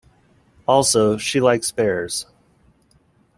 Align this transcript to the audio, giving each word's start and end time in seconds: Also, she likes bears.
Also, 0.67 1.15
she 1.19 1.39
likes 1.39 1.71
bears. 1.71 2.25